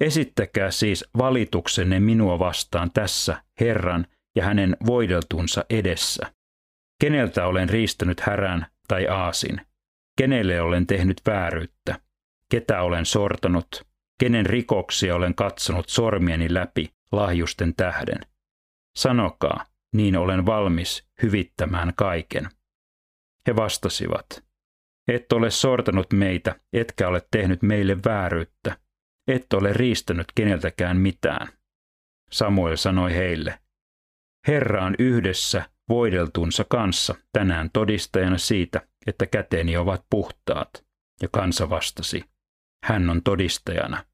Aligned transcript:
Esittäkää 0.00 0.70
siis 0.70 1.04
valituksenne 1.18 2.00
minua 2.00 2.38
vastaan 2.38 2.90
tässä 2.90 3.42
Herran 3.60 4.06
ja 4.36 4.44
hänen 4.44 4.76
voideltunsa 4.86 5.64
edessä. 5.70 6.32
Keneltä 7.00 7.46
olen 7.46 7.68
riistänyt 7.68 8.20
härän 8.20 8.66
tai 8.88 9.06
aasin? 9.06 9.60
Kenelle 10.18 10.60
olen 10.60 10.86
tehnyt 10.86 11.20
vääryyttä? 11.26 12.00
Ketä 12.50 12.82
olen 12.82 13.06
sortanut? 13.06 13.86
Kenen 14.20 14.46
rikoksia 14.46 15.14
olen 15.14 15.34
katsonut 15.34 15.88
sormieni 15.88 16.54
läpi 16.54 16.90
lahjusten 17.12 17.74
tähden? 17.76 18.20
Sanokaa, 18.96 19.64
niin 19.92 20.16
olen 20.16 20.46
valmis 20.46 21.06
hyvittämään 21.22 21.92
kaiken. 21.96 22.48
He 23.46 23.56
vastasivat, 23.56 24.44
et 25.08 25.32
ole 25.32 25.50
sortanut 25.50 26.12
meitä, 26.12 26.60
etkä 26.72 27.08
ole 27.08 27.22
tehnyt 27.30 27.62
meille 27.62 27.96
vääryyttä, 28.04 28.76
et 29.28 29.52
ole 29.52 29.72
riistänyt 29.72 30.26
keneltäkään 30.34 30.96
mitään. 30.96 31.48
Samuel 32.32 32.76
sanoi 32.76 33.14
heille, 33.14 33.58
Herra 34.46 34.84
on 34.84 34.94
yhdessä 34.98 35.70
voideltunsa 35.88 36.64
kanssa 36.68 37.14
tänään 37.32 37.70
todistajana 37.72 38.38
siitä, 38.38 38.88
että 39.06 39.26
käteeni 39.26 39.76
ovat 39.76 40.04
puhtaat. 40.10 40.86
Ja 41.22 41.28
kansa 41.32 41.70
vastasi, 41.70 42.24
hän 42.84 43.10
on 43.10 43.22
todistajana. 43.22 44.04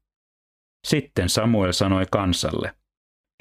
Sitten 0.87 1.29
Samuel 1.29 1.71
sanoi 1.71 2.05
kansalle, 2.11 2.73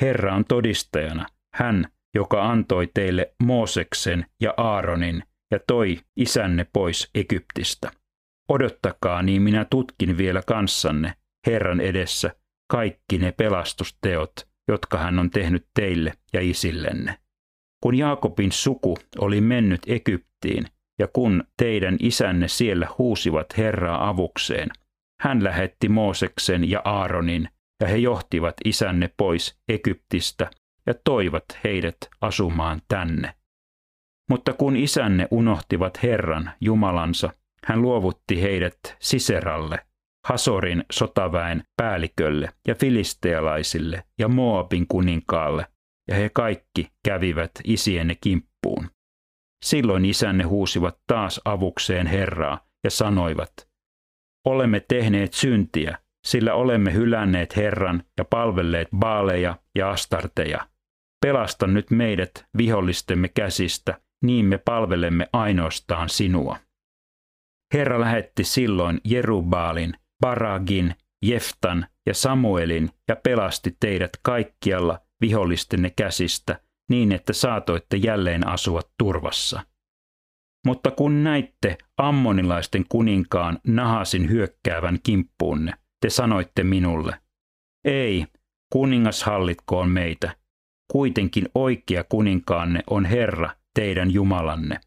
Herra 0.01 0.35
on 0.35 0.45
todistajana, 0.45 1.27
hän, 1.55 1.89
joka 2.15 2.51
antoi 2.51 2.91
teille 2.95 3.35
Mooseksen 3.43 4.27
ja 4.41 4.55
Aaronin 4.57 5.23
ja 5.53 5.58
toi 5.67 5.98
isänne 6.17 6.67
pois 6.72 7.11
Egyptistä. 7.14 7.91
Odottakaa, 8.48 9.22
niin 9.22 9.42
minä 9.42 9.64
tutkin 9.64 10.19
vielä 10.19 10.42
kanssanne, 10.47 11.14
Herran 11.46 11.80
edessä, 11.80 12.35
kaikki 12.70 13.18
ne 13.18 13.33
pelastusteot, 13.33 14.33
jotka 14.68 14.98
hän 14.98 15.18
on 15.18 15.30
tehnyt 15.30 15.67
teille 15.74 16.12
ja 16.33 16.41
isillenne. 16.41 17.18
Kun 17.83 17.98
Jaakobin 17.98 18.52
suku 18.52 18.98
oli 19.18 19.41
mennyt 19.41 19.80
Egyptiin, 19.86 20.67
ja 20.98 21.08
kun 21.08 21.45
teidän 21.57 21.96
isänne 22.01 22.48
siellä 22.48 22.89
huusivat 22.98 23.46
Herraa 23.58 24.08
avukseen, 24.08 24.68
hän 25.20 25.45
lähetti 25.45 25.89
Mooseksen 25.89 26.70
ja 26.70 26.83
Aaronin, 26.85 27.48
ja 27.80 27.89
he 27.89 27.96
johtivat 27.96 28.55
isänne 28.64 29.11
pois 29.17 29.58
Egyptistä 29.68 30.51
ja 30.86 30.95
toivat 31.05 31.45
heidät 31.64 31.96
asumaan 32.20 32.83
tänne. 32.89 33.35
Mutta 34.31 34.53
kun 34.53 34.77
isänne 34.77 35.29
unohtivat 35.31 36.03
Herran, 36.03 36.51
Jumalansa, 36.61 37.31
hän 37.67 37.83
luovutti 37.83 38.43
heidät 38.43 38.79
Siseralle, 39.01 39.79
Hasorin 40.27 40.85
sotaväen 40.93 41.63
päällikölle 41.77 42.49
ja 42.69 42.75
filistealaisille 42.75 44.05
ja 44.19 44.29
Moabin 44.29 44.87
kuninkaalle, 44.89 45.67
ja 46.09 46.15
he 46.15 46.31
kaikki 46.35 46.89
kävivät 47.05 47.51
isienne 47.65 48.15
kimppuun. 48.21 48.91
Silloin 49.65 50.05
isänne 50.05 50.45
huusivat 50.45 50.99
taas 51.07 51.41
avukseen 51.45 52.07
Herraa 52.07 52.67
ja 52.85 52.91
sanoivat, 52.91 53.53
olemme 54.47 54.81
tehneet 54.81 55.33
syntiä, 55.33 55.99
sillä 56.27 56.55
olemme 56.55 56.93
hylänneet 56.93 57.57
Herran 57.57 58.05
ja 58.19 58.25
palvelleet 58.25 58.89
baaleja 58.97 59.59
ja 59.75 59.91
astarteja. 59.91 60.69
Pelasta 61.23 61.67
nyt 61.67 61.91
meidät 61.91 62.47
vihollistemme 62.59 63.29
käsistä, 63.29 64.01
niin 64.23 64.47
me 64.47 64.59
palvelemme 64.59 65.29
ainoastaan 65.33 66.09
sinua. 66.09 66.57
Herra 67.75 68.01
lähetti 68.01 68.45
silloin 68.45 69.01
Jerubaalin, 69.05 69.95
Baragin, 70.21 70.95
Jeftan 71.25 71.87
ja 72.07 72.15
Samuelin 72.15 72.91
ja 73.09 73.17
pelasti 73.17 73.77
teidät 73.81 74.11
kaikkialla 74.23 74.99
vihollistenne 75.21 75.91
käsistä 75.91 76.61
niin, 76.91 77.13
että 77.13 77.33
saatoitte 77.33 77.97
jälleen 77.97 78.49
asua 78.49 78.81
turvassa. 78.99 79.63
Mutta 80.67 80.91
kun 80.91 81.25
näitte 81.25 81.79
ammonilaisten 81.97 82.85
kuninkaan 82.89 83.59
Nahasin 83.67 84.31
hyökkäävän 84.31 84.99
kimppuunne, 85.03 85.73
te 86.01 86.11
sanoitte 86.11 86.65
minulle, 86.65 87.19
ei, 87.85 88.27
kuningas 88.73 89.23
hallitkoon 89.23 89.91
meitä. 89.91 90.37
Kuitenkin 90.93 91.49
oikea 91.55 92.05
kuninkaanne 92.05 92.81
on 92.91 93.05
Herra, 93.05 93.51
teidän 93.75 94.11
Jumalanne. 94.11 94.81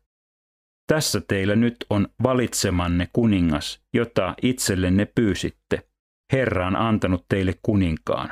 Tässä 0.88 1.22
teillä 1.28 1.56
nyt 1.56 1.76
on 1.90 2.08
valitsemanne 2.24 3.08
kuningas, 3.14 3.84
jota 3.94 4.36
itsellenne 4.42 5.06
pyysitte. 5.06 5.90
Herra 6.34 6.68
on 6.68 6.76
antanut 6.76 7.26
teille 7.30 7.54
kuninkaan. 7.62 8.30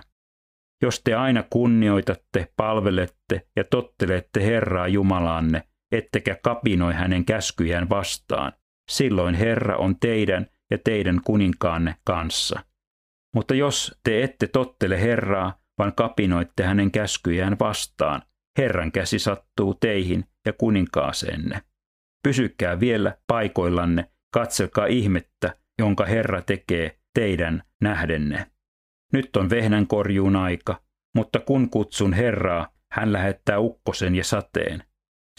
Jos 0.84 1.02
te 1.03 1.14
aina 1.16 1.44
kunnioitatte, 1.50 2.47
palvelette 2.58 3.47
ja 3.56 3.64
tottelette 3.64 4.46
Herraa 4.46 4.88
Jumalaanne, 4.88 5.64
ettekä 5.91 6.38
kapinoi 6.44 6.94
hänen 6.94 7.25
käskyjään 7.25 7.90
vastaan, 7.90 8.52
silloin 8.91 9.35
Herra 9.35 9.78
on 9.78 10.00
teidän 10.00 10.47
ja 10.72 10.78
teidän 10.78 11.22
kuninkaanne 11.25 11.96
kanssa. 12.03 12.64
Mutta 13.35 13.56
jos 13.56 14.00
te 14.03 14.24
ette 14.24 14.47
tottele 14.47 15.02
Herraa, 15.02 15.59
vaan 15.78 15.94
kapinoitte 15.96 16.64
hänen 16.64 16.91
käskyjään 16.91 17.58
vastaan, 17.59 18.22
Herran 18.58 18.91
käsi 18.91 19.19
sattuu 19.19 19.74
teihin 19.74 20.25
ja 20.46 20.53
kuninkaaseenne. 20.53 21.62
Pysykää 22.24 22.80
vielä 22.80 23.18
paikoillanne, 23.28 24.12
katselkaa 24.34 24.86
ihmettä, 24.86 25.58
jonka 25.80 26.06
Herra 26.06 26.41
tekee 26.41 27.00
teidän 27.14 27.64
nähdenne. 27.81 28.52
Nyt 29.14 29.36
on 29.36 29.50
vehnän 29.50 29.88
korjuun 29.88 30.36
aika, 30.36 30.81
mutta 31.16 31.40
kun 31.40 31.69
kutsun 31.69 32.14
Herraa, 32.14 32.68
hän 32.91 33.14
lähettää 33.14 33.59
ukkosen 33.59 34.16
ja 34.16 34.24
sateen. 34.24 34.84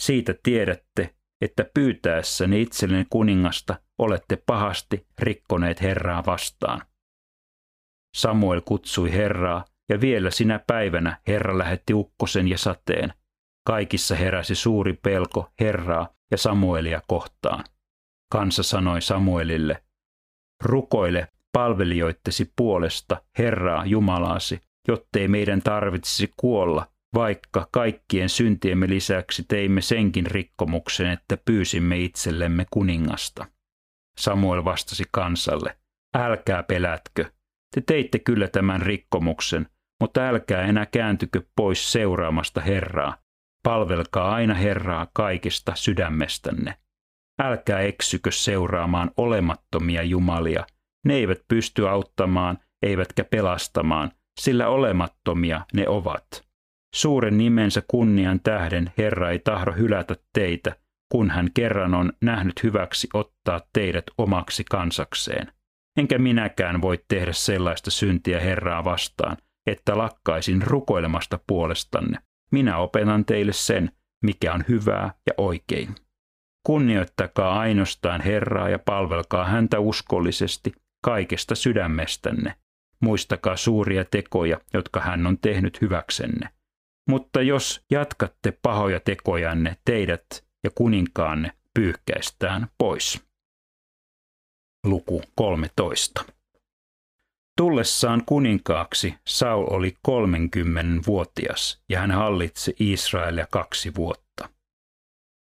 Siitä 0.01 0.35
tiedätte, 0.43 1.15
että 1.41 1.65
pyytäessäni 1.75 2.63
itselleni 2.63 3.07
kuningasta 3.10 3.81
olette 3.99 4.43
pahasti 4.47 5.07
rikkoneet 5.19 5.83
Herraa 5.83 6.27
vastaan. 6.27 6.83
Samuel 8.17 8.60
kutsui 8.60 9.13
Herraa, 9.13 9.65
ja 9.89 10.01
vielä 10.01 10.31
sinä 10.31 10.60
päivänä 10.66 11.19
Herra 11.28 11.59
lähetti 11.59 11.95
ukkosen 11.95 12.48
ja 12.48 12.59
sateen. 12.59 13.13
Kaikissa 13.66 14.15
heräsi 14.15 14.54
suuri 14.54 14.92
pelko 14.92 15.51
Herraa 15.60 16.09
ja 16.31 16.39
Samuelia 16.39 17.01
kohtaan. 17.07 17.65
Kansa 18.33 18.63
sanoi 18.63 19.03
Samuelille, 19.03 19.83
rukoile 20.65 21.28
palvelijoittesi 21.53 22.53
puolesta 22.57 23.22
Herraa 23.39 23.86
Jumalaasi, 23.86 24.60
jottei 24.89 25.28
meidän 25.28 25.63
tarvitsisi 25.63 26.33
kuolla, 26.36 26.86
vaikka 27.15 27.69
kaikkien 27.72 28.28
syntiemme 28.28 28.89
lisäksi 28.89 29.45
teimme 29.48 29.81
senkin 29.81 30.27
rikkomuksen, 30.27 31.10
että 31.10 31.36
pyysimme 31.45 31.98
itsellemme 31.98 32.66
kuningasta. 32.71 33.47
Samuel 34.19 34.65
vastasi 34.65 35.04
kansalle, 35.10 35.78
älkää 36.16 36.63
pelätkö, 36.63 37.31
te 37.75 37.81
teitte 37.81 38.19
kyllä 38.19 38.48
tämän 38.48 38.83
rikkomuksen, 38.83 39.69
mutta 40.01 40.29
älkää 40.29 40.63
enää 40.63 40.87
kääntykö 40.87 41.43
pois 41.57 41.93
seuraamasta 41.93 42.61
Herraa. 42.61 43.17
Palvelkaa 43.63 44.35
aina 44.35 44.55
Herraa 44.55 45.07
kaikista 45.13 45.73
sydämestänne. 45.75 46.75
älkää 47.43 47.81
eksykö 47.81 48.31
seuraamaan 48.31 49.11
olemattomia 49.17 50.03
jumalia. 50.03 50.67
Ne 51.05 51.15
eivät 51.15 51.39
pysty 51.49 51.89
auttamaan, 51.89 52.59
eivätkä 52.83 53.25
pelastamaan, 53.25 54.11
sillä 54.41 54.69
olemattomia 54.69 55.61
ne 55.75 55.89
ovat. 55.89 56.45
Suuren 56.95 57.39
nimensä 57.39 57.83
kunnian 57.89 58.41
tähden 58.41 58.93
Herra 58.99 59.31
ei 59.31 59.39
tahdo 59.39 59.73
hylätä 59.73 60.17
teitä, 60.33 60.77
kun 61.13 61.31
hän 61.31 61.49
kerran 61.55 61.95
on 61.95 62.13
nähnyt 62.21 62.63
hyväksi 62.63 63.09
ottaa 63.15 63.61
teidät 63.73 64.05
omaksi 64.19 64.65
kansakseen. 64.71 65.53
Enkä 65.99 66.19
minäkään 66.19 66.83
voi 66.83 66.99
tehdä 67.09 67.33
sellaista 67.33 67.91
syntiä 67.91 68.41
Herraa 68.41 68.85
vastaan, 68.85 69.37
että 69.66 69.99
lakkaisin 69.99 70.63
rukoilemasta 70.63 71.39
puolestanne. 71.47 72.19
Minä 72.53 72.78
opetan 72.78 73.25
teille 73.25 73.53
sen, 73.53 73.91
mikä 74.22 74.55
on 74.55 74.65
hyvää 74.69 75.15
ja 75.27 75.33
oikein. 75.39 75.95
Kunnioittakaa 76.66 77.59
ainoastaan 77.59 78.21
Herraa 78.21 78.69
ja 78.69 78.78
palvelkaa 78.78 79.45
häntä 79.45 79.78
uskollisesti 79.78 80.72
kaikesta 81.05 81.55
sydämestänne. 81.55 82.55
Muistakaa 83.01 83.57
suuria 83.57 84.05
tekoja, 84.05 84.61
jotka 84.75 85.01
hän 85.01 85.27
on 85.27 85.39
tehnyt 85.39 85.81
hyväksenne. 85.81 86.49
Mutta 87.10 87.43
jos 87.43 87.84
jatkatte 87.91 88.59
pahoja 88.63 89.01
tekojanne, 89.01 89.77
teidät 89.84 90.27
ja 90.65 90.71
kuninkaanne 90.75 91.53
pyyhkäistään 91.75 92.69
pois. 92.78 93.25
Luku 94.87 95.22
13. 95.34 96.25
Tullessaan 97.56 98.22
kuninkaaksi 98.27 99.15
Saul 99.27 99.66
oli 99.71 99.95
30-vuotias 100.09 101.83
ja 101.89 102.01
hän 102.01 102.10
hallitsi 102.10 102.77
Israelia 102.80 103.47
kaksi 103.51 103.95
vuotta. 103.95 104.48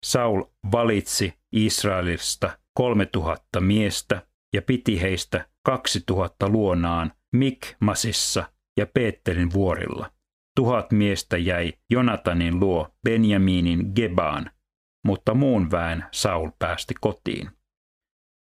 Saul 0.05 0.43
valitsi 0.73 1.35
Israelista 1.53 2.59
3000 2.75 3.61
miestä 3.61 4.27
ja 4.55 4.63
piti 4.63 5.01
heistä 5.01 5.49
2000 5.65 6.49
luonaan 6.49 7.13
Mikmasissa 7.37 8.45
ja 8.79 8.87
Peetterin 8.87 9.53
vuorilla. 9.53 10.11
Tuhat 10.57 10.93
miestä 10.93 11.37
jäi 11.37 11.73
Jonatanin 11.91 12.61
luo 12.61 12.89
Benjaminin 13.05 13.93
Gebaan, 13.95 14.51
mutta 15.07 15.35
muun 15.35 15.71
väen 15.71 16.05
Saul 16.13 16.51
päästi 16.59 16.95
kotiin. 17.01 17.58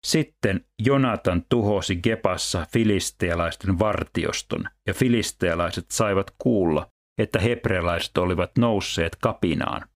Sitten 0.06 0.66
Jonatan 0.82 1.46
tuhosi 1.50 1.96
Gepassa 1.96 2.66
filistealaisten 2.74 3.80
vartioston, 3.80 4.66
ja 4.88 4.94
filistealaiset 4.94 5.86
saivat 5.92 6.32
kuulla, 6.38 6.88
että 7.22 7.40
hebrealaiset 7.40 8.18
olivat 8.18 8.52
nousseet 8.58 9.16
kapinaan. 9.16 9.88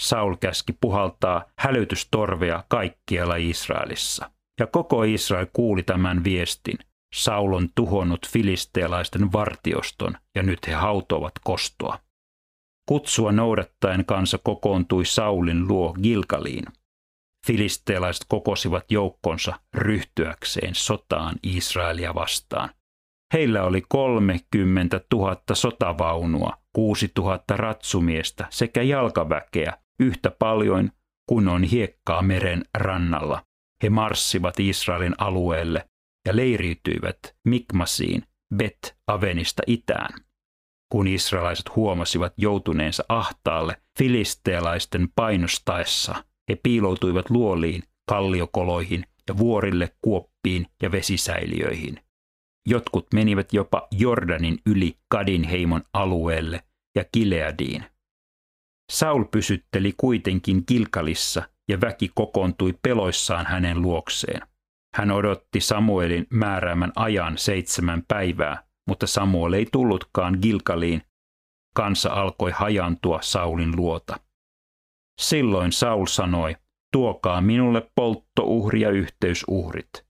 Saul 0.00 0.34
käski 0.34 0.72
puhaltaa 0.80 1.44
hälytystorvea 1.58 2.64
kaikkialla 2.68 3.36
Israelissa. 3.36 4.30
Ja 4.60 4.66
koko 4.66 5.02
Israel 5.02 5.46
kuuli 5.52 5.82
tämän 5.82 6.24
viestin. 6.24 6.78
Saul 7.14 7.52
on 7.52 7.68
tuhonnut 7.74 8.28
filistealaisten 8.28 9.32
vartioston, 9.32 10.16
ja 10.34 10.42
nyt 10.42 10.66
he 10.66 10.72
hautovat 10.72 11.32
kostoa. 11.44 11.98
Kutsua 12.88 13.32
noudattaen 13.32 14.04
kansa 14.04 14.38
kokoontui 14.44 15.04
Saulin 15.04 15.68
luo 15.68 15.92
Gilgaliin– 15.92 16.64
Filistealaiset 17.46 18.24
kokosivat 18.28 18.90
joukkonsa 18.90 19.60
ryhtyäkseen 19.74 20.74
sotaan 20.74 21.34
Israelia 21.42 22.14
vastaan. 22.14 22.70
Heillä 23.32 23.62
oli 23.62 23.82
30 23.88 25.00
000 25.14 25.36
sotavaunua, 25.52 26.58
6 26.72 27.12
000 27.18 27.40
ratsumiestä 27.50 28.46
sekä 28.50 28.82
jalkaväkeä 28.82 29.78
yhtä 30.00 30.30
paljon 30.30 30.90
kuin 31.28 31.48
on 31.48 31.64
hiekkaa 31.64 32.22
meren 32.22 32.64
rannalla. 32.78 33.42
He 33.82 33.90
marssivat 33.90 34.60
Israelin 34.60 35.14
alueelle 35.18 35.88
ja 36.26 36.36
leiriytyivät 36.36 37.18
Mikmasiin 37.44 38.22
Bet-Avenista 38.54 39.62
itään. 39.66 40.20
Kun 40.92 41.06
israelaiset 41.06 41.76
huomasivat 41.76 42.32
joutuneensa 42.36 43.04
ahtaalle 43.08 43.76
filistealaisten 43.98 45.08
painostaessa, 45.16 46.24
he 46.48 46.56
piiloutuivat 46.62 47.30
luoliin, 47.30 47.82
kalliokoloihin 48.08 49.06
ja 49.28 49.38
vuorille, 49.38 49.96
kuoppiin 50.02 50.66
ja 50.82 50.92
vesisäiliöihin. 50.92 52.00
Jotkut 52.68 53.06
menivät 53.14 53.52
jopa 53.52 53.88
Jordanin 53.90 54.58
yli 54.66 54.98
Kadin 55.08 55.44
heimon 55.44 55.82
alueelle 55.92 56.64
ja 56.96 57.04
Kileadiin. 57.12 57.84
Saul 58.92 59.24
pysytteli 59.24 59.94
kuitenkin 59.96 60.66
Kilkalissa 60.66 61.42
ja 61.68 61.80
väki 61.80 62.10
kokoontui 62.14 62.74
peloissaan 62.82 63.46
hänen 63.46 63.82
luokseen. 63.82 64.40
Hän 64.94 65.10
odotti 65.10 65.60
Samuelin 65.60 66.26
määräämän 66.30 66.92
ajan 66.96 67.38
seitsemän 67.38 68.02
päivää, 68.08 68.62
mutta 68.88 69.06
Samuel 69.06 69.52
ei 69.52 69.66
tullutkaan 69.72 70.38
Gilkaliin. 70.42 71.02
Kansa 71.74 72.12
alkoi 72.12 72.50
hajantua 72.50 73.18
Saulin 73.22 73.76
luota. 73.76 74.20
Silloin 75.20 75.72
Saul 75.72 76.06
sanoi, 76.06 76.56
tuokaa 76.92 77.40
minulle 77.40 77.90
polttouhri 77.94 78.80
ja 78.80 78.90
yhteysuhrit. 78.90 80.06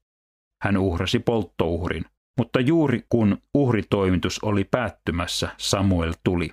Hän 0.63 0.77
uhrasi 0.77 1.19
polttouhrin, 1.19 2.05
mutta 2.39 2.61
juuri 2.61 3.05
kun 3.09 3.39
uhritoimitus 3.55 4.39
oli 4.43 4.65
päättymässä, 4.65 5.49
Samuel 5.59 6.15
tuli. 6.25 6.51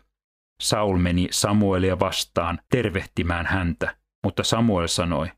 Saul 0.61 0.97
meni 0.97 1.27
Samuelia 1.31 1.99
vastaan 1.99 2.59
tervehtimään 2.69 3.45
häntä, 3.45 3.95
mutta 4.23 4.43
Samuel 4.43 4.87
sanoi, 4.87 5.31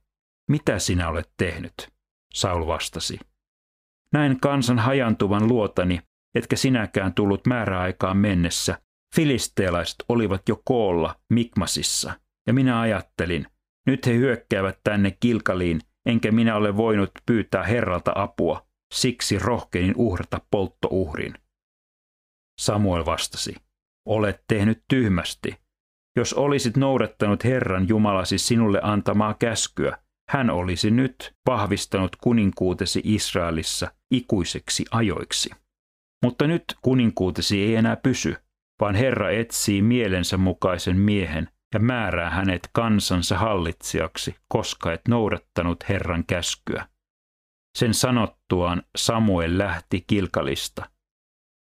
mitä 0.49 0.79
sinä 0.79 1.09
olet 1.09 1.29
tehnyt? 1.37 1.89
Saul 2.33 2.67
vastasi, 2.67 3.19
näin 4.13 4.39
kansan 4.39 4.79
hajantuvan 4.79 5.47
luotani, 5.47 5.99
etkä 6.35 6.55
sinäkään 6.55 7.13
tullut 7.13 7.47
määräaikaan 7.47 8.17
mennessä. 8.17 8.81
Filistealaiset 9.15 9.95
olivat 10.09 10.49
jo 10.49 10.61
koolla 10.65 11.15
Mikmasissa– 11.29 12.13
ja 12.47 12.53
minä 12.53 12.79
ajattelin, 12.79 13.45
nyt 13.87 14.05
he 14.05 14.13
hyökkäävät 14.13 14.79
tänne 14.83 15.17
Kilkaliin, 15.19 15.81
enkä 16.05 16.31
minä 16.31 16.55
ole 16.55 16.77
voinut 16.77 17.11
pyytää 17.25 17.63
Herralta 17.63 18.11
apua, 18.15 18.67
siksi 18.93 19.39
rohkenin 19.39 19.93
uhrata 19.95 20.41
polttouhrin. 20.51 21.33
Samuel 22.61 23.05
vastasi, 23.05 23.55
olet 24.07 24.43
tehnyt 24.47 24.83
tyhmästi. 24.87 25.55
Jos 26.15 26.33
olisit 26.33 26.77
noudattanut 26.77 27.43
Herran 27.43 27.87
Jumalasi 27.87 28.37
sinulle 28.37 28.79
antamaa 28.83 29.33
käskyä, 29.33 29.97
hän 30.29 30.49
olisi 30.49 30.91
nyt 30.91 31.35
vahvistanut 31.47 32.15
kuninkuutesi 32.15 33.01
Israelissa 33.03 33.91
ikuiseksi 34.11 34.85
ajoiksi. 34.91 35.49
Mutta 36.23 36.47
nyt 36.47 36.63
kuninkuutesi 36.81 37.61
ei 37.61 37.75
enää 37.75 37.95
pysy, 37.95 38.35
vaan 38.81 38.95
Herra 38.95 39.31
etsii 39.31 39.81
mielensä 39.81 40.37
mukaisen 40.37 40.97
miehen, 40.97 41.49
ja 41.73 41.79
määrää 41.79 42.29
hänet 42.29 42.69
kansansa 42.73 43.37
hallitsijaksi, 43.37 44.35
koska 44.47 44.93
et 44.93 45.01
noudattanut 45.07 45.89
Herran 45.89 46.25
käskyä. 46.25 46.87
Sen 47.77 47.93
sanottuaan 47.93 48.83
Samuel 48.97 49.57
lähti 49.57 50.03
Kilkalista. 50.07 50.89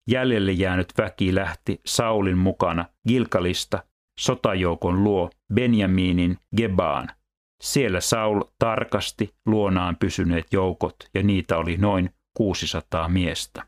Jäljelle 0.09 0.51
jäänyt 0.51 0.93
väki 0.97 1.35
lähti 1.35 1.81
Saulin 1.85 2.37
mukana 2.37 2.85
Gilkalista 3.07 3.83
sotajoukon 4.19 5.03
luo 5.03 5.29
Benjaminin 5.53 6.37
Gebaan. 6.57 7.09
Siellä 7.63 8.01
Saul 8.01 8.41
tarkasti 8.59 9.35
luonaan 9.45 9.95
pysyneet 9.95 10.45
joukot 10.51 10.95
ja 11.13 11.23
niitä 11.23 11.57
oli 11.57 11.77
noin 11.77 12.09
600 12.37 13.09
miestä. 13.09 13.67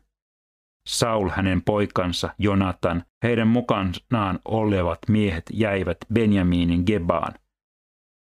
Saul, 0.86 1.30
hänen 1.30 1.62
poikansa, 1.62 2.34
Jonatan, 2.38 3.04
heidän 3.22 3.48
mukanaan 3.48 4.38
olevat 4.44 4.98
miehet 5.08 5.44
jäivät 5.52 5.98
Benjaminin 6.14 6.82
Gebaan. 6.86 7.32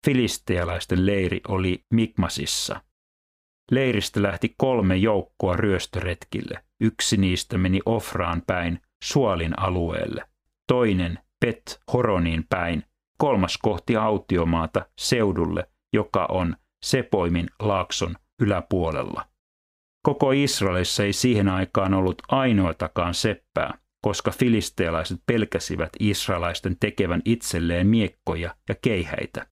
Filistealaisten 0.07 1.07
leiri 1.07 1.41
oli 1.49 1.85
Mikmasissa. 1.95 2.81
Leiristä 3.71 4.23
lähti 4.23 4.55
kolme 4.57 4.97
joukkoa 4.97 5.57
ryöstöretkille. 5.57 6.65
Yksi 6.81 7.17
niistä 7.17 7.59
meni 7.59 7.81
Ofraan 7.87 8.43
päin, 8.47 8.81
Suolin 9.05 9.59
alueelle. 9.59 10.25
Toinen 10.67 11.19
Pet 11.41 11.81
Horonin 11.93 12.45
päin. 12.49 12.83
Kolmas 13.19 13.59
kohti 13.59 13.97
autiomaata 13.97 14.87
seudulle, 14.99 15.69
joka 15.93 16.27
on 16.31 16.57
Sepoimin 16.85 17.47
laakson 17.61 18.17
yläpuolella. 18.43 19.27
Koko 20.07 20.33
Israelissa 20.33 21.05
ei 21.05 21.13
siihen 21.13 21.49
aikaan 21.49 21.95
ollut 21.95 22.23
ainoatakaan 22.29 23.15
seppää, 23.15 23.79
koska 24.05 24.31
filistealaiset 24.31 25.21
pelkäsivät 25.27 25.91
israelaisten 26.01 26.77
tekevän 26.81 27.23
itselleen 27.25 27.87
miekkoja 27.87 28.57
ja 28.69 28.75
keihäitä. 28.83 29.47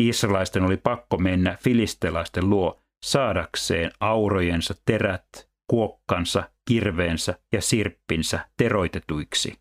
Israelaisten 0.00 0.62
oli 0.62 0.76
pakko 0.76 1.18
mennä 1.18 1.58
filistealaisten 1.64 2.50
luo 2.50 2.82
saadakseen 3.04 3.90
aurojensa 4.00 4.74
terät, 4.84 5.28
kuokkansa, 5.70 6.50
kirveensä 6.68 7.34
ja 7.52 7.62
sirppinsä 7.62 8.48
teroitetuiksi. 8.56 9.54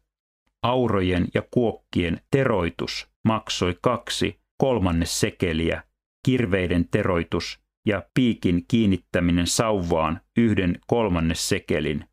Aurojen 0.63 1.27
ja 1.33 1.41
kuokkien 1.51 2.21
teroitus 2.31 3.09
maksoi 3.25 3.77
kaksi 3.81 4.39
kolmannes 4.57 5.19
sekeliä, 5.19 5.83
kirveiden 6.25 6.87
teroitus 6.91 7.60
ja 7.85 8.03
piikin 8.13 8.65
kiinnittäminen 8.67 9.47
sauvaan 9.47 10.21
yhden 10.37 10.79
kolmannes 10.87 11.49
sekelin. 11.49 12.05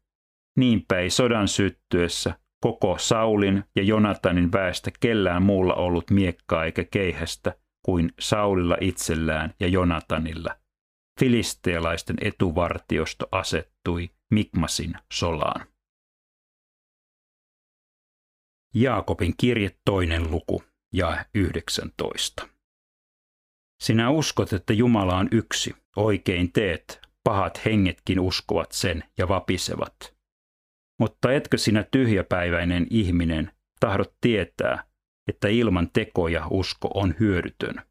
Niinpä 0.59 0.99
ei 0.99 1.11
sodan 1.11 1.49
syttyessä 1.49 2.39
koko 2.61 2.99
Saulin 2.99 3.65
ja 3.77 3.83
Jonatanin 3.83 4.53
väestä 4.53 4.91
kellään 5.01 5.43
muulla 5.43 5.75
ollut 5.75 6.11
miekkaa 6.11 6.65
eikä 6.65 6.85
keihästä 6.85 7.55
kuin 7.85 8.13
Saulilla 8.21 8.77
itsellään 8.81 9.55
ja 9.61 9.69
Jonatanilla. 9.69 10.57
Filistealaisten 11.21 12.17
etuvartiosto 12.21 13.29
asettui 13.33 14.11
Mikmasin 14.31 14.95
solaan. 15.13 15.67
Jaakobin 18.75 19.35
kirje 19.37 19.71
toinen 19.85 20.31
luku 20.31 20.63
ja 20.93 21.25
19. 21.35 22.49
Sinä 23.83 24.11
uskot, 24.11 24.53
että 24.53 24.73
Jumala 24.73 25.17
on 25.17 25.29
yksi, 25.33 25.75
oikein 25.97 26.53
teet, 26.53 27.01
pahat 27.25 27.65
hengetkin 27.65 28.21
uskovat 28.21 28.73
sen 28.73 29.05
ja 29.19 29.29
vapisevat. 29.29 30.15
Mutta 31.01 31.33
etkö 31.33 31.59
sinä 31.59 31.85
tyhjäpäiväinen 31.91 32.87
ihminen 32.91 33.51
tahdot 33.81 34.15
tietää, 34.21 34.85
että 35.29 35.49
ilman 35.49 35.91
tekoja 35.93 36.47
usko 36.51 36.91
on 36.95 37.15
hyödytön? 37.21 37.83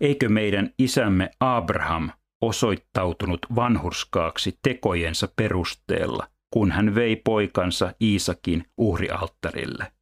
Eikö 0.00 0.28
meidän 0.28 0.70
isämme 0.78 1.30
Abraham 1.40 2.10
osoittautunut 2.42 3.46
vanhurskaaksi 3.54 4.58
tekojensa 4.62 5.28
perusteella, 5.36 6.28
kun 6.52 6.70
hän 6.70 6.94
vei 6.94 7.16
poikansa 7.16 7.94
Iisakin 8.02 8.64
uhrialttarille? 8.78 9.92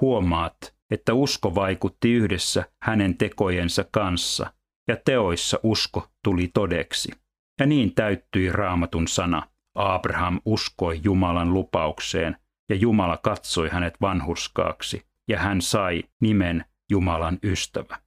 Huomaat, 0.00 0.75
että 0.90 1.14
usko 1.14 1.54
vaikutti 1.54 2.12
yhdessä 2.12 2.64
hänen 2.82 3.18
tekojensa 3.18 3.84
kanssa, 3.90 4.52
ja 4.88 4.96
teoissa 5.04 5.60
usko 5.62 6.10
tuli 6.24 6.50
todeksi. 6.54 7.12
Ja 7.60 7.66
niin 7.66 7.94
täyttyi 7.94 8.52
raamatun 8.52 9.08
sana. 9.08 9.48
Abraham 9.74 10.40
uskoi 10.44 11.00
Jumalan 11.04 11.54
lupaukseen, 11.54 12.36
ja 12.68 12.76
Jumala 12.76 13.16
katsoi 13.16 13.68
hänet 13.68 13.94
vanhurskaaksi, 14.00 15.06
ja 15.28 15.38
hän 15.38 15.62
sai 15.62 16.02
nimen 16.20 16.64
Jumalan 16.90 17.38
ystävä. 17.42 17.98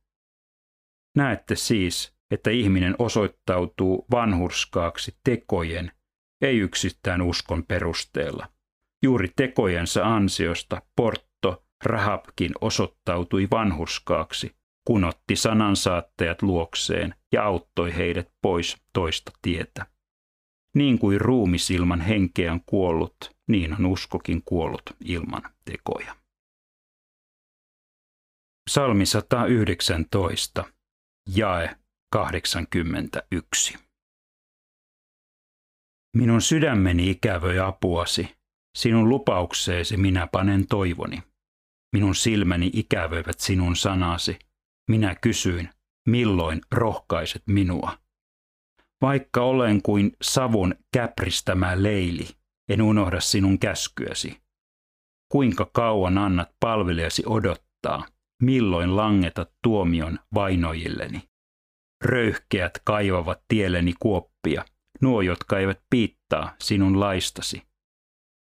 Näette 1.15 1.55
siis, 1.55 2.13
että 2.31 2.49
ihminen 2.49 2.95
osoittautuu 2.99 4.05
vanhurskaaksi 4.11 5.17
tekojen, 5.23 5.91
ei 6.41 6.57
yksistään 6.57 7.21
uskon 7.21 7.65
perusteella. 7.65 8.47
Juuri 9.03 9.27
tekojensa 9.35 10.15
ansiosta 10.15 10.81
Port 10.95 11.28
Rahabkin 11.85 12.51
osoittautui 12.61 13.47
vanhurskaaksi, 13.51 14.55
kun 14.87 15.03
otti 15.03 15.35
sanansaattajat 15.35 16.41
luokseen 16.41 17.15
ja 17.31 17.43
auttoi 17.43 17.95
heidät 17.95 18.29
pois 18.41 18.77
toista 18.93 19.31
tietä. 19.41 19.85
Niin 20.75 20.99
kuin 20.99 21.21
ruumis 21.21 21.71
ilman 21.71 22.01
henkeä 22.01 22.51
on 22.51 22.61
kuollut, 22.65 23.37
niin 23.47 23.73
on 23.73 23.85
uskokin 23.85 24.41
kuollut 24.45 24.83
ilman 25.05 25.41
tekoja. 25.65 26.15
Salmi 28.69 29.05
119, 29.05 30.63
jae 31.35 31.75
81. 32.11 33.77
Minun 36.15 36.41
sydämeni 36.41 37.09
ikävöi 37.09 37.59
apuasi, 37.59 38.35
sinun 38.77 39.09
lupaukseesi 39.09 39.97
minä 39.97 40.27
panen 40.27 40.67
toivoni. 40.67 41.28
Minun 41.93 42.15
silmäni 42.15 42.69
ikävöivät 42.73 43.39
sinun 43.39 43.75
sanasi. 43.75 44.39
Minä 44.89 45.15
kysyin, 45.15 45.69
milloin 46.07 46.61
rohkaiset 46.71 47.43
minua? 47.45 47.97
Vaikka 49.01 49.41
olen 49.41 49.81
kuin 49.81 50.15
savun 50.21 50.75
käpristämä 50.93 51.83
leili, 51.83 52.27
en 52.69 52.81
unohda 52.81 53.21
sinun 53.21 53.59
käskyäsi. 53.59 54.41
Kuinka 55.31 55.69
kauan 55.73 56.17
annat 56.17 56.49
palvelijasi 56.59 57.23
odottaa, 57.25 58.05
milloin 58.43 58.95
langetat 58.95 59.51
tuomion 59.63 60.19
vainoilleni? 60.33 61.23
Röyhkeät 62.05 62.81
kaivavat 62.83 63.41
tielleni 63.47 63.93
kuoppia, 63.99 64.65
nuo, 65.01 65.21
jotka 65.21 65.59
eivät 65.59 65.81
piittaa 65.89 66.55
sinun 66.61 66.99
laistasi. 66.99 67.61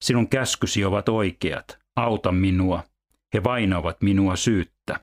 Sinun 0.05 0.29
käskysi 0.29 0.85
ovat 0.85 1.09
oikeat, 1.09 1.79
auta 1.97 2.33
minua, 2.33 2.85
he 3.35 3.45
vainoavat 3.45 4.03
minua 4.03 4.37
syyttä. 4.37 5.01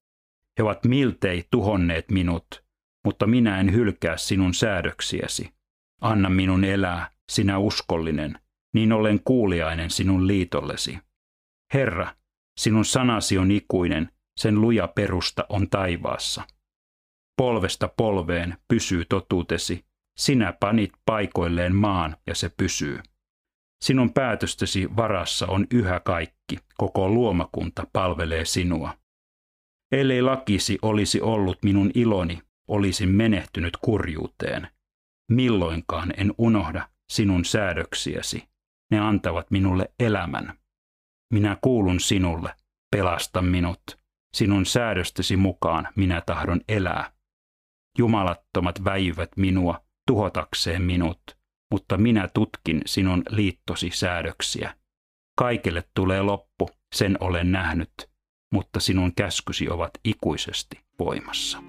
He 0.59 0.63
ovat 0.63 0.85
miltei 0.85 1.47
tuhonneet 1.51 2.11
minut, 2.11 2.63
mutta 3.05 3.27
minä 3.27 3.59
en 3.59 3.73
hylkää 3.73 4.17
sinun 4.17 4.53
säädöksiäsi. 4.53 5.53
Anna 6.01 6.29
minun 6.29 6.63
elää, 6.63 7.11
sinä 7.31 7.57
uskollinen, 7.57 8.39
niin 8.73 8.91
olen 8.91 9.19
kuuliainen 9.23 9.89
sinun 9.89 10.27
liitollesi. 10.27 10.99
Herra, 11.73 12.15
sinun 12.59 12.85
sanasi 12.85 13.37
on 13.37 13.51
ikuinen, 13.51 14.11
sen 14.37 14.61
luja 14.61 14.87
perusta 14.87 15.45
on 15.49 15.69
taivaassa. 15.69 16.43
Polvesta 17.37 17.89
polveen 17.97 18.57
pysyy 18.67 19.05
totuutesi, 19.05 19.85
sinä 20.17 20.53
panit 20.59 20.91
paikoilleen 21.05 21.75
maan 21.75 22.17
ja 22.27 22.35
se 22.35 22.49
pysyy. 22.49 22.99
Sinun 23.83 24.13
päätöstesi 24.13 24.95
varassa 24.95 25.47
on 25.47 25.67
yhä 25.71 25.99
kaikki, 25.99 26.57
koko 26.77 27.09
luomakunta 27.09 27.87
palvelee 27.93 28.45
sinua. 28.45 28.97
Ellei 29.91 30.21
lakisi 30.21 30.79
olisi 30.81 31.21
ollut 31.21 31.63
minun 31.63 31.91
iloni, 31.93 32.41
olisin 32.67 33.09
menehtynyt 33.09 33.77
kurjuuteen. 33.77 34.67
Milloinkaan 35.31 36.13
en 36.17 36.33
unohda 36.37 36.89
sinun 37.09 37.45
säädöksiäsi. 37.45 38.49
Ne 38.91 38.99
antavat 38.99 39.51
minulle 39.51 39.91
elämän. 39.99 40.59
Minä 41.33 41.57
kuulun 41.61 41.99
sinulle, 41.99 42.55
pelasta 42.91 43.41
minut. 43.41 43.81
Sinun 44.35 44.65
säädöstesi 44.65 45.37
mukaan 45.37 45.87
minä 45.95 46.21
tahdon 46.21 46.61
elää. 46.67 47.11
Jumalattomat 47.97 48.83
väijyvät 48.83 49.31
minua, 49.37 49.81
tuhotakseen 50.07 50.81
minut– 50.81 51.21
mutta 51.71 51.97
minä 51.97 52.27
tutkin 52.33 52.81
sinun 52.85 53.23
liittosi 53.29 53.89
säädöksiä. 53.93 54.75
Kaikelle 55.37 55.83
tulee 55.95 56.21
loppu, 56.21 56.69
sen 56.95 57.17
olen 57.19 57.51
nähnyt, 57.51 58.09
mutta 58.53 58.79
sinun 58.79 59.15
käskysi 59.15 59.69
ovat 59.69 59.91
ikuisesti 60.03 60.79
voimassa. 60.99 61.63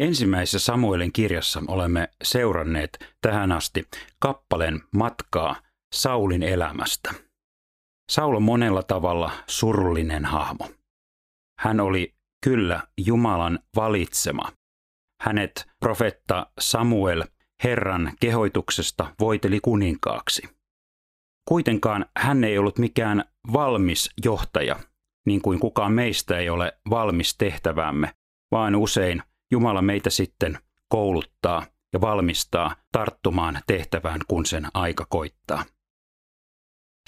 Ensimmäisessä 0.00 0.58
Samuelin 0.58 1.12
kirjassa 1.12 1.62
olemme 1.68 2.08
seuranneet 2.22 2.98
tähän 3.20 3.52
asti 3.52 3.84
kappaleen 4.18 4.80
matkaa 4.96 5.56
Saulin 5.94 6.42
elämästä. 6.42 7.14
Saul 8.10 8.36
on 8.36 8.42
monella 8.42 8.82
tavalla 8.82 9.30
surullinen 9.46 10.24
hahmo. 10.24 10.68
Hän 11.60 11.80
oli 11.80 12.14
kyllä 12.44 12.82
Jumalan 13.06 13.58
valitsema 13.76 14.52
hänet 15.20 15.66
profetta 15.80 16.46
Samuel 16.60 17.24
Herran 17.64 18.12
kehoituksesta 18.20 19.14
voiteli 19.20 19.60
kuninkaaksi. 19.60 20.42
Kuitenkaan 21.48 22.06
hän 22.16 22.44
ei 22.44 22.58
ollut 22.58 22.78
mikään 22.78 23.24
valmis 23.52 24.10
johtaja, 24.24 24.76
niin 25.26 25.42
kuin 25.42 25.60
kukaan 25.60 25.92
meistä 25.92 26.38
ei 26.38 26.50
ole 26.50 26.78
valmis 26.90 27.36
tehtävämme, 27.38 28.12
vaan 28.50 28.76
usein 28.76 29.22
Jumala 29.50 29.82
meitä 29.82 30.10
sitten 30.10 30.58
kouluttaa 30.88 31.66
ja 31.92 32.00
valmistaa 32.00 32.76
tarttumaan 32.92 33.60
tehtävään, 33.66 34.20
kun 34.28 34.46
sen 34.46 34.66
aika 34.74 35.06
koittaa. 35.08 35.64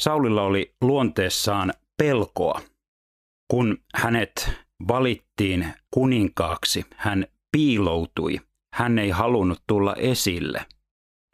Saulilla 0.01 0.43
oli 0.43 0.75
luonteessaan 0.81 1.73
pelkoa. 1.97 2.61
Kun 3.51 3.79
hänet 3.95 4.51
valittiin 4.89 5.75
kuninkaaksi, 5.91 6.87
hän 6.97 7.27
piiloutui. 7.59 8.41
Hän 8.75 8.99
ei 8.99 9.11
halunnut 9.11 9.63
tulla 9.67 9.95
esille. 9.95 10.67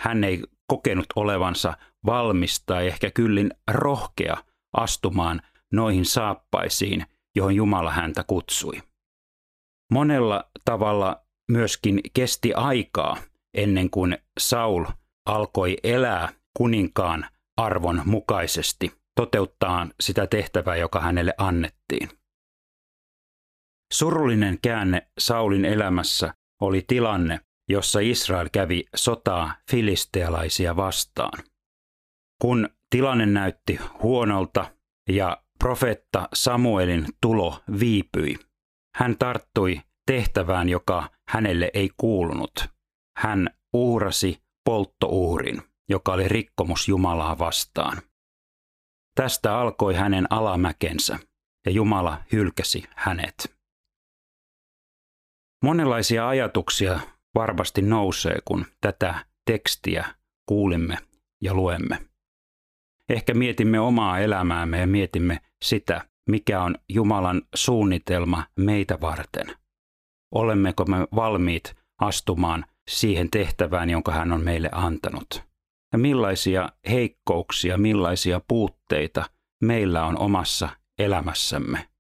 Hän 0.01 0.25
ei 0.25 0.43
kokenut 0.67 1.07
olevansa 1.17 1.77
valmis 2.07 2.63
tai 2.67 2.87
ehkä 2.87 3.11
kyllin 3.11 3.51
rohkea 3.71 4.37
astumaan 4.77 5.43
noihin 5.73 6.05
saappaisiin, 6.05 7.07
johon 7.37 7.55
Jumala 7.55 7.91
häntä 7.91 8.25
kutsui. 8.27 8.83
Monella 9.93 10.51
tavalla 10.65 11.21
myöskin 11.51 12.01
kesti 12.15 12.55
aikaa 12.55 13.17
ennen 13.55 13.91
kuin 13.91 14.19
Saul 14.39 14.85
alkoi 15.27 15.77
elää 15.83 16.29
kuninkaan 16.57 17.27
arvon 17.57 18.03
mukaisesti, 18.05 18.93
toteuttaa 19.17 19.87
sitä 20.01 20.27
tehtävää, 20.27 20.77
joka 20.77 21.01
hänelle 21.01 21.35
annettiin. 21.39 22.09
Surullinen 23.95 24.59
käänne 24.63 25.09
Saulin 25.19 25.65
elämässä 25.65 26.35
oli 26.61 26.85
tilanne, 26.87 27.41
jossa 27.69 28.01
Israel 28.01 28.49
kävi 28.53 28.85
sotaa 28.97 29.55
filistealaisia 29.71 30.77
vastaan. 30.77 31.45
Kun 32.43 32.69
tilanne 32.91 33.27
näytti 33.27 33.79
huonolta 34.03 34.71
ja 35.09 35.43
profeetta 35.59 36.29
Samuelin 36.35 37.07
tulo 37.21 37.61
viipyi, 37.81 38.39
Hän 38.97 39.19
tarttui 39.19 39.81
tehtävään, 40.07 40.69
joka 40.69 41.11
hänelle 41.29 41.71
ei 41.75 41.91
kuulunut. 41.97 42.69
Hän 43.19 43.51
uhrasi 43.73 44.43
polttouhrin, 44.65 45.63
joka 45.89 46.13
oli 46.13 46.29
rikkomus 46.29 46.89
Jumalaa 46.89 47.39
vastaan. 47.39 48.03
Tästä 49.15 49.59
alkoi 49.59 49.95
hänen 49.95 50.27
alamäkensä, 50.31 51.19
ja 51.67 51.73
Jumala 51.73 52.23
hylkäsi 52.33 52.85
hänet. 52.97 53.54
Monenlaisia 55.65 56.29
ajatuksia 56.29 57.01
varmasti 57.35 57.83
nousee, 57.83 58.39
kun 58.45 58.67
tätä 58.81 59.15
tekstiä 59.45 60.07
kuulimme 60.47 60.99
ja 61.43 61.55
luemme. 61.55 61.99
Ehkä 63.09 63.35
mietimme 63.35 63.81
omaa 63.81 64.19
elämäämme 64.19 64.81
ja 64.81 64.87
mietimme 64.87 65.41
sitä, 65.65 66.09
mikä 66.31 66.63
on 66.63 66.75
Jumalan 66.89 67.43
suunnitelma 67.55 68.45
meitä 68.57 69.01
varten. 69.01 69.47
Olemmeko 70.35 70.85
me 70.85 70.97
valmiit 71.15 71.75
astumaan 72.01 72.65
siihen 72.89 73.31
tehtävään, 73.31 73.91
jonka 73.91 74.13
hän 74.13 74.33
on 74.33 74.45
meille 74.45 74.69
antanut? 74.73 75.43
Ja 75.93 75.99
millaisia 75.99 76.69
heikkouksia, 76.91 77.79
millaisia 77.79 78.41
puutteita 78.49 79.25
meillä 79.63 80.05
on 80.05 80.19
omassa 80.19 80.69
elämässämme? 80.99 81.94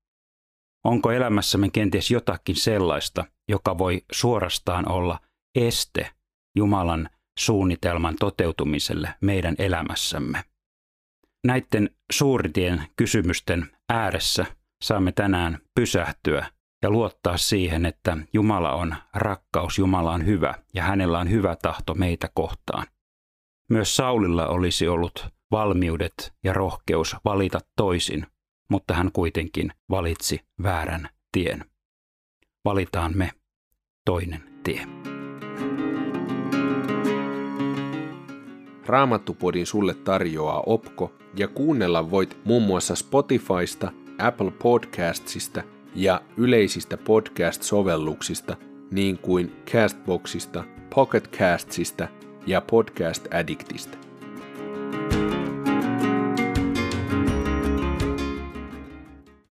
Onko 0.84 1.12
elämässämme 1.12 1.70
kenties 1.70 2.10
jotakin 2.10 2.56
sellaista, 2.56 3.24
joka 3.48 3.78
voi 3.78 4.02
suorastaan 4.12 4.88
olla 4.92 5.18
este 5.54 6.10
Jumalan 6.56 7.08
suunnitelman 7.38 8.16
toteutumiselle 8.20 9.14
meidän 9.20 9.54
elämässämme? 9.58 10.44
Näiden 11.46 11.90
suuritien 12.12 12.82
kysymysten 12.96 13.70
ääressä 13.88 14.46
saamme 14.84 15.12
tänään 15.12 15.58
pysähtyä 15.74 16.46
ja 16.82 16.90
luottaa 16.90 17.36
siihen, 17.36 17.86
että 17.86 18.16
Jumala 18.32 18.72
on 18.72 18.96
rakkaus, 19.14 19.78
Jumala 19.78 20.12
on 20.12 20.26
hyvä 20.26 20.54
ja 20.74 20.82
hänellä 20.82 21.18
on 21.18 21.30
hyvä 21.30 21.56
tahto 21.62 21.94
meitä 21.94 22.28
kohtaan. 22.34 22.86
Myös 23.70 23.96
Saulilla 23.96 24.46
olisi 24.46 24.88
ollut 24.88 25.26
valmiudet 25.50 26.32
ja 26.44 26.52
rohkeus 26.52 27.16
valita 27.24 27.60
toisin, 27.76 28.26
mutta 28.74 28.94
hän 28.94 29.12
kuitenkin 29.12 29.72
valitsi 29.90 30.40
väärän 30.62 31.08
tien. 31.32 31.64
Valitaan 32.64 33.12
me 33.16 33.30
toinen 34.04 34.42
tie. 34.64 34.86
Raamattupodin 38.86 39.66
sulle 39.66 39.94
tarjoaa 39.94 40.62
Opko 40.66 41.12
ja 41.36 41.48
kuunnella 41.48 42.10
voit 42.10 42.38
muun 42.44 42.62
muassa 42.62 42.94
Spotifysta, 42.94 43.92
Apple 44.18 44.50
Podcastsista 44.50 45.62
ja 45.94 46.20
yleisistä 46.36 46.96
podcast-sovelluksista 46.96 48.56
niin 48.90 49.18
kuin 49.18 49.52
Castboxista, 49.72 50.64
Pocketcastsista 50.94 52.08
ja 52.46 52.60
Podcast 52.60 53.34
Addictista. 53.34 53.98